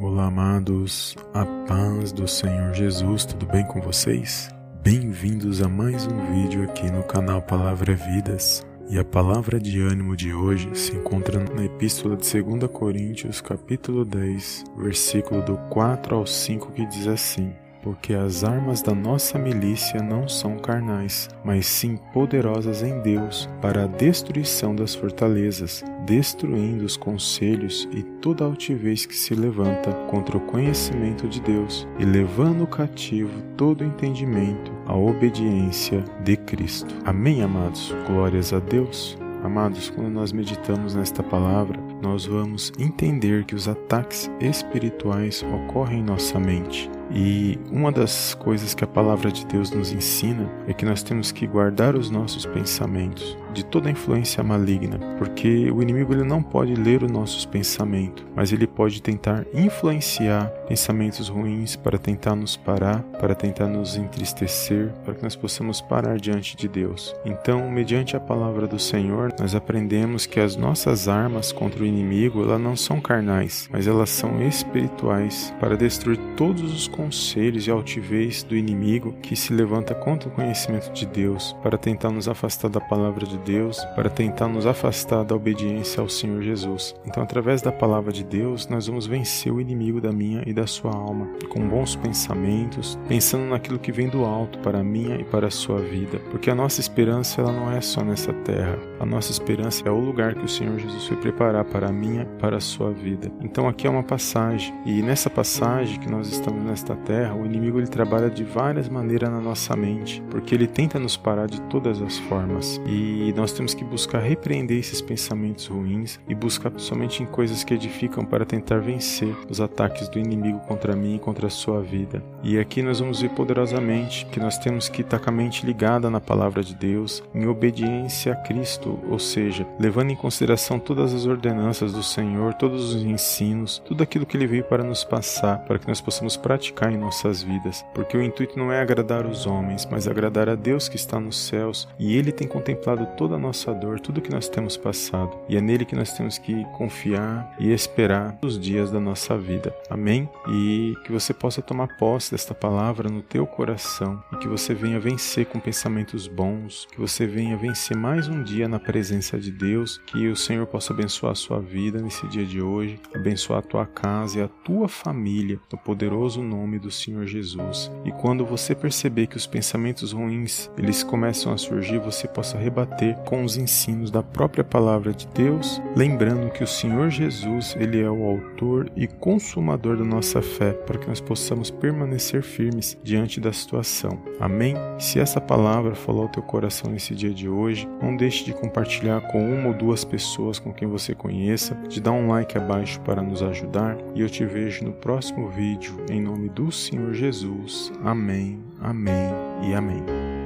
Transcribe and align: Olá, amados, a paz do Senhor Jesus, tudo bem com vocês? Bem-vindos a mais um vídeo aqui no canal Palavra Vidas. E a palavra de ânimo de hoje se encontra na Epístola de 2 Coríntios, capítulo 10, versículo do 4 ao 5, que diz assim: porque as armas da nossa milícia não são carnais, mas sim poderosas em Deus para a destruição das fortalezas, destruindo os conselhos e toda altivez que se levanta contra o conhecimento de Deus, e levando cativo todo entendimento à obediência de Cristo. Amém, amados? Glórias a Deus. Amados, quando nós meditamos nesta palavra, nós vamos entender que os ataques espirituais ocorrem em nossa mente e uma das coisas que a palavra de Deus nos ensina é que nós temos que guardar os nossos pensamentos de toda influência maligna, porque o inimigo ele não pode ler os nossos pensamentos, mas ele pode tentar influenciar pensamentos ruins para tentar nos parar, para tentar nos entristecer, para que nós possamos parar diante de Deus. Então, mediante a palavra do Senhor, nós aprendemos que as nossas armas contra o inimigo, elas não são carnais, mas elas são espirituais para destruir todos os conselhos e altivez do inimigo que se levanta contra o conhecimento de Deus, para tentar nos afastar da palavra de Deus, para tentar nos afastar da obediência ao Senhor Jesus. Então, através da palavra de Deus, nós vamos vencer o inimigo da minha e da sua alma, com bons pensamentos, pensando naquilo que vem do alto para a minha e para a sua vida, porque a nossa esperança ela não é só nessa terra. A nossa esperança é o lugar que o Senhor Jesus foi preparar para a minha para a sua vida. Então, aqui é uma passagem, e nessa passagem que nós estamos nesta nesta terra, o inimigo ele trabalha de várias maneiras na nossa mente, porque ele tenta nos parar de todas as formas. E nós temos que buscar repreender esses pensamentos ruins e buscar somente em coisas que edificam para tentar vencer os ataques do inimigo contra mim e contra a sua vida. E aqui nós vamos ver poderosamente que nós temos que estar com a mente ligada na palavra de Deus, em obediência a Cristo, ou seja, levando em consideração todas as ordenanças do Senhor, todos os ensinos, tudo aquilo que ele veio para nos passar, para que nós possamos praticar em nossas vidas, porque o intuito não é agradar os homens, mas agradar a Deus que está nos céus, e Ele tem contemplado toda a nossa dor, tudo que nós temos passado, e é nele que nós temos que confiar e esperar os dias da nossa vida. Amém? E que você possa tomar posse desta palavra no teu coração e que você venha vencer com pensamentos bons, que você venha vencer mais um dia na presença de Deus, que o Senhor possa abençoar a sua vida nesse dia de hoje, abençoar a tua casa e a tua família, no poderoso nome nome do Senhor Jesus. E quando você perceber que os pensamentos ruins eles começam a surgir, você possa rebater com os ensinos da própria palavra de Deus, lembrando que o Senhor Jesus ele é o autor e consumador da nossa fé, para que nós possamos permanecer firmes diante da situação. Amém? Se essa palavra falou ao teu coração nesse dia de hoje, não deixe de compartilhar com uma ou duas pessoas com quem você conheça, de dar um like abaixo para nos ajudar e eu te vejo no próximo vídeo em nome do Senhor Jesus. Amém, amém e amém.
Olá, 0.00 0.26
amados, 0.26 1.16
a 1.34 1.44
paz 1.66 2.12
do 2.12 2.28
Senhor 2.28 2.72
Jesus, 2.72 3.24
tudo 3.24 3.46
bem 3.46 3.66
com 3.66 3.80
vocês? 3.80 4.48
Bem-vindos 4.80 5.60
a 5.60 5.68
mais 5.68 6.06
um 6.06 6.34
vídeo 6.34 6.62
aqui 6.62 6.88
no 6.88 7.02
canal 7.02 7.42
Palavra 7.42 7.96
Vidas. 7.96 8.64
E 8.88 8.96
a 8.96 9.04
palavra 9.04 9.58
de 9.58 9.80
ânimo 9.80 10.16
de 10.16 10.32
hoje 10.32 10.70
se 10.78 10.92
encontra 10.94 11.42
na 11.52 11.64
Epístola 11.64 12.16
de 12.16 12.42
2 12.42 12.70
Coríntios, 12.70 13.40
capítulo 13.40 14.04
10, 14.04 14.66
versículo 14.76 15.42
do 15.42 15.56
4 15.68 16.14
ao 16.14 16.24
5, 16.24 16.70
que 16.70 16.86
diz 16.86 17.08
assim: 17.08 17.52
porque 17.88 18.12
as 18.12 18.44
armas 18.44 18.82
da 18.82 18.94
nossa 18.94 19.38
milícia 19.38 20.02
não 20.02 20.28
são 20.28 20.58
carnais, 20.58 21.26
mas 21.42 21.64
sim 21.64 21.96
poderosas 22.12 22.82
em 22.82 23.00
Deus 23.00 23.48
para 23.62 23.84
a 23.84 23.86
destruição 23.86 24.76
das 24.76 24.94
fortalezas, 24.94 25.82
destruindo 26.04 26.84
os 26.84 26.98
conselhos 26.98 27.88
e 27.90 28.02
toda 28.02 28.44
altivez 28.44 29.06
que 29.06 29.16
se 29.16 29.34
levanta 29.34 29.90
contra 30.10 30.36
o 30.36 30.40
conhecimento 30.40 31.26
de 31.26 31.40
Deus, 31.40 31.88
e 31.98 32.04
levando 32.04 32.66
cativo 32.66 33.40
todo 33.56 33.82
entendimento 33.82 34.70
à 34.84 34.94
obediência 34.94 36.04
de 36.22 36.36
Cristo. 36.36 36.94
Amém, 37.06 37.42
amados? 37.42 37.94
Glórias 38.06 38.52
a 38.52 38.58
Deus. 38.58 39.16
Amados, 39.42 39.88
quando 39.88 40.10
nós 40.10 40.30
meditamos 40.30 40.94
nesta 40.94 41.22
palavra, 41.22 41.80
nós 42.02 42.26
vamos 42.26 42.70
entender 42.78 43.46
que 43.46 43.54
os 43.54 43.66
ataques 43.66 44.30
espirituais 44.40 45.42
ocorrem 45.42 46.00
em 46.00 46.04
nossa 46.04 46.38
mente 46.38 46.90
e 47.10 47.58
uma 47.70 47.90
das 47.90 48.34
coisas 48.34 48.74
que 48.74 48.84
a 48.84 48.86
palavra 48.86 49.30
de 49.30 49.46
Deus 49.46 49.70
nos 49.70 49.92
ensina 49.92 50.50
é 50.66 50.72
que 50.72 50.84
nós 50.84 51.02
temos 51.02 51.32
que 51.32 51.46
guardar 51.46 51.94
os 51.94 52.10
nossos 52.10 52.44
pensamentos 52.46 53.36
de 53.52 53.64
toda 53.64 53.90
influência 53.90 54.42
maligna, 54.42 54.98
porque 55.18 55.70
o 55.70 55.82
inimigo 55.82 56.12
ele 56.12 56.24
não 56.24 56.42
pode 56.42 56.74
ler 56.74 57.02
os 57.02 57.10
nossos 57.10 57.44
pensamentos, 57.44 58.24
mas 58.34 58.52
ele 58.52 58.66
pode 58.66 59.02
tentar 59.02 59.44
influenciar 59.52 60.46
pensamentos 60.68 61.28
ruins 61.28 61.74
para 61.74 61.98
tentar 61.98 62.36
nos 62.36 62.56
parar, 62.56 63.02
para 63.18 63.34
tentar 63.34 63.66
nos 63.66 63.96
entristecer, 63.96 64.92
para 65.04 65.14
que 65.14 65.22
nós 65.22 65.34
possamos 65.34 65.80
parar 65.80 66.18
diante 66.18 66.56
de 66.56 66.68
Deus. 66.68 67.14
Então, 67.24 67.70
mediante 67.70 68.16
a 68.16 68.20
palavra 68.20 68.66
do 68.66 68.78
Senhor, 68.78 69.32
nós 69.38 69.54
aprendemos 69.54 70.26
que 70.26 70.40
as 70.40 70.56
nossas 70.56 71.08
armas 71.08 71.50
contra 71.50 71.82
o 71.82 71.86
inimigo, 71.86 72.42
elas 72.42 72.60
não 72.60 72.76
são 72.76 73.00
carnais, 73.00 73.68
mas 73.72 73.86
elas 73.86 74.10
são 74.10 74.42
espirituais 74.42 75.52
para 75.58 75.76
destruir 75.76 76.18
todos 76.36 76.72
os 76.72 76.86
conselhos 76.98 77.68
e 77.68 77.70
altivez 77.70 78.42
do 78.42 78.56
inimigo 78.56 79.12
que 79.22 79.36
se 79.36 79.52
levanta 79.52 79.94
contra 79.94 80.28
o 80.28 80.32
conhecimento 80.32 80.92
de 80.92 81.06
Deus, 81.06 81.56
para 81.62 81.78
tentar 81.78 82.10
nos 82.10 82.28
afastar 82.28 82.68
da 82.68 82.80
palavra 82.80 83.24
de 83.24 83.38
Deus, 83.38 83.84
para 83.94 84.10
tentar 84.10 84.48
nos 84.48 84.66
afastar 84.66 85.22
da 85.22 85.36
obediência 85.36 86.00
ao 86.00 86.08
Senhor 86.08 86.42
Jesus. 86.42 86.96
Então, 87.06 87.22
através 87.22 87.62
da 87.62 87.70
palavra 87.70 88.12
de 88.12 88.24
Deus, 88.24 88.66
nós 88.66 88.88
vamos 88.88 89.06
vencer 89.06 89.52
o 89.52 89.60
inimigo 89.60 90.00
da 90.00 90.10
minha 90.10 90.42
e 90.44 90.52
da 90.52 90.66
sua 90.66 90.92
alma, 90.92 91.28
com 91.48 91.68
bons 91.68 91.94
pensamentos, 91.94 92.98
pensando 93.06 93.44
naquilo 93.44 93.78
que 93.78 93.92
vem 93.92 94.08
do 94.08 94.24
alto 94.24 94.58
para 94.58 94.80
a 94.80 94.84
minha 94.84 95.14
e 95.16 95.24
para 95.24 95.46
a 95.46 95.52
sua 95.52 95.78
vida, 95.78 96.18
porque 96.32 96.50
a 96.50 96.54
nossa 96.54 96.80
esperança 96.80 97.40
ela 97.40 97.52
não 97.52 97.70
é 97.70 97.80
só 97.80 98.02
nessa 98.02 98.32
terra. 98.32 98.76
A 98.98 99.06
nossa 99.06 99.30
esperança 99.30 99.86
é 99.86 99.90
o 99.90 100.00
lugar 100.00 100.34
que 100.34 100.44
o 100.44 100.48
Senhor 100.48 100.78
Jesus 100.78 101.06
foi 101.06 101.16
preparar 101.16 101.64
para 101.64 101.88
a 101.88 101.92
minha 101.92 102.24
para 102.40 102.56
a 102.56 102.60
sua 102.60 102.90
vida. 102.90 103.30
Então, 103.40 103.68
aqui 103.68 103.86
é 103.86 103.90
uma 103.90 104.02
passagem, 104.02 104.74
e 104.84 105.02
nessa 105.02 105.28
passagem 105.28 106.00
que 106.00 106.10
nós 106.10 106.28
estamos 106.28 106.62
nesta 106.64 106.88
nesta 106.88 106.94
terra, 106.94 107.34
o 107.34 107.44
inimigo 107.44 107.78
ele 107.78 107.86
trabalha 107.86 108.30
de 108.30 108.44
várias 108.44 108.88
maneiras 108.88 109.30
na 109.30 109.40
nossa 109.40 109.76
mente, 109.76 110.22
porque 110.30 110.54
ele 110.54 110.66
tenta 110.66 110.98
nos 110.98 111.16
parar 111.16 111.46
de 111.46 111.60
todas 111.62 112.00
as 112.00 112.18
formas. 112.18 112.80
E 112.86 113.32
nós 113.36 113.52
temos 113.52 113.74
que 113.74 113.84
buscar 113.84 114.20
repreender 114.20 114.78
esses 114.78 115.02
pensamentos 115.02 115.66
ruins 115.66 116.18
e 116.28 116.34
buscar 116.34 116.72
somente 116.76 117.22
em 117.22 117.26
coisas 117.26 117.64
que 117.64 117.74
edificam 117.74 118.24
para 118.24 118.46
tentar 118.46 118.78
vencer 118.78 119.34
os 119.50 119.60
ataques 119.60 120.08
do 120.08 120.18
inimigo 120.18 120.60
contra 120.60 120.94
mim 120.96 121.16
e 121.16 121.18
contra 121.18 121.48
a 121.48 121.50
sua 121.50 121.82
vida. 121.82 122.22
E 122.42 122.58
aqui 122.58 122.82
nós 122.82 123.00
vamos 123.00 123.20
ver 123.20 123.30
poderosamente 123.30 124.24
que 124.26 124.40
nós 124.40 124.56
temos 124.58 124.88
que 124.88 125.02
estar 125.02 125.18
com 125.18 125.30
a 125.30 125.32
mente 125.32 125.66
ligada 125.66 126.08
na 126.08 126.20
palavra 126.20 126.62
de 126.62 126.74
Deus, 126.74 127.22
em 127.34 127.46
obediência 127.46 128.32
a 128.32 128.36
Cristo, 128.36 128.87
ou 129.08 129.18
seja, 129.18 129.66
levando 129.78 130.10
em 130.10 130.16
consideração 130.16 130.78
todas 130.78 131.14
as 131.14 131.26
ordenanças 131.26 131.92
do 131.92 132.02
Senhor, 132.02 132.54
todos 132.54 132.94
os 132.94 133.02
ensinos, 133.02 133.82
tudo 133.84 134.02
aquilo 134.02 134.26
que 134.26 134.36
ele 134.36 134.46
veio 134.46 134.64
para 134.64 134.84
nos 134.84 135.04
passar, 135.04 135.58
para 135.64 135.78
que 135.78 135.88
nós 135.88 136.00
possamos 136.00 136.36
praticar 136.36 136.92
em 136.92 136.96
nossas 136.96 137.42
vidas, 137.42 137.84
porque 137.94 138.16
o 138.16 138.22
intuito 138.22 138.58
não 138.58 138.72
é 138.72 138.80
agradar 138.80 139.26
os 139.26 139.46
homens, 139.46 139.86
mas 139.90 140.06
agradar 140.06 140.48
a 140.48 140.54
Deus 140.54 140.88
que 140.88 140.96
está 140.96 141.18
nos 141.18 141.36
céus, 141.36 141.88
e 141.98 142.16
Ele 142.16 142.32
tem 142.32 142.46
contemplado 142.46 143.06
toda 143.16 143.34
a 143.34 143.38
nossa 143.38 143.72
dor, 143.74 144.00
tudo 144.00 144.20
que 144.20 144.30
nós 144.30 144.48
temos 144.48 144.76
passado, 144.76 145.36
e 145.48 145.56
é 145.56 145.60
nele 145.60 145.84
que 145.84 145.96
nós 145.96 146.12
temos 146.12 146.38
que 146.38 146.64
confiar 146.76 147.54
e 147.58 147.72
esperar 147.72 148.38
os 148.42 148.58
dias 148.58 148.90
da 148.90 149.00
nossa 149.00 149.36
vida. 149.36 149.74
Amém? 149.90 150.28
E 150.48 150.94
que 151.04 151.12
você 151.12 151.32
possa 151.32 151.62
tomar 151.62 151.96
posse 151.96 152.30
desta 152.30 152.54
palavra 152.54 153.08
no 153.08 153.22
teu 153.22 153.46
coração 153.46 154.22
e 154.32 154.36
que 154.36 154.48
você 154.48 154.74
venha 154.74 155.00
vencer 155.00 155.46
com 155.46 155.58
pensamentos 155.58 156.26
bons, 156.26 156.86
que 156.90 157.00
você 157.00 157.26
venha 157.26 157.56
vencer 157.56 157.96
mais 157.96 158.28
um 158.28 158.42
dia 158.42 158.68
na 158.68 158.77
presença 158.78 159.38
de 159.38 159.50
Deus, 159.50 160.00
que 160.06 160.28
o 160.28 160.36
Senhor 160.36 160.66
possa 160.66 160.92
abençoar 160.92 161.32
a 161.32 161.36
sua 161.36 161.60
vida 161.60 162.00
nesse 162.00 162.26
dia 162.28 162.44
de 162.44 162.60
hoje, 162.60 163.00
abençoar 163.14 163.60
a 163.60 163.62
tua 163.62 163.86
casa 163.86 164.38
e 164.38 164.42
a 164.42 164.48
tua 164.48 164.88
família, 164.88 165.58
no 165.72 165.78
poderoso 165.78 166.42
nome 166.42 166.68
nome 166.68 166.78
do 166.78 166.90
Senhor 166.90 167.26
Jesus. 167.26 167.90
E 168.04 168.12
quando 168.12 168.44
você 168.44 168.74
perceber 168.74 169.26
que 169.26 169.36
os 169.36 169.46
pensamentos 169.46 170.12
ruins 170.12 170.70
eles 170.76 171.02
começam 171.02 171.52
a 171.52 171.56
surgir, 171.56 171.98
você 171.98 172.28
possa 172.28 172.58
rebater 172.58 173.16
com 173.24 173.42
os 173.44 173.56
ensinos 173.56 174.10
da 174.10 174.22
própria 174.22 174.62
palavra 174.62 175.12
de 175.12 175.26
Deus, 175.28 175.80
lembrando 175.96 176.50
que 176.50 176.62
o 176.62 176.66
Senhor 176.66 177.10
Jesus 177.10 177.74
ele 177.78 178.00
é 178.00 178.10
o 178.10 178.24
autor 178.24 178.90
e 178.96 179.06
consumador 179.06 179.96
da 179.96 180.04
nossa 180.04 180.42
fé, 180.42 180.72
para 180.72 180.98
que 180.98 181.08
nós 181.08 181.20
possamos 181.20 181.70
permanecer 181.70 182.42
firmes 182.42 182.98
diante 183.02 183.40
da 183.40 183.52
situação. 183.52 184.22
Amém? 184.38 184.74
Se 184.98 185.18
essa 185.18 185.40
palavra 185.40 185.94
falou 185.94 186.22
ao 186.22 186.28
teu 186.28 186.42
coração 186.42 186.90
nesse 186.90 187.14
dia 187.14 187.30
de 187.32 187.48
hoje, 187.48 187.88
não 188.02 188.16
deixe 188.16 188.44
de 188.44 188.52
compartilhar 188.68 189.22
com 189.22 189.42
uma 189.42 189.68
ou 189.68 189.74
duas 189.74 190.04
pessoas 190.04 190.58
com 190.58 190.72
quem 190.72 190.86
você 190.86 191.14
conheça, 191.14 191.74
de 191.88 192.00
dar 192.00 192.12
um 192.12 192.28
like 192.28 192.56
abaixo 192.56 193.00
para 193.00 193.22
nos 193.22 193.42
ajudar 193.42 193.96
e 194.14 194.20
eu 194.20 194.28
te 194.28 194.44
vejo 194.44 194.84
no 194.84 194.92
próximo 194.92 195.48
vídeo 195.48 195.96
em 196.10 196.20
nome 196.20 196.50
do 196.50 196.70
Senhor 196.70 197.14
Jesus. 197.14 197.90
Amém, 198.04 198.62
amém 198.80 199.30
e 199.62 199.74
amém. 199.74 200.37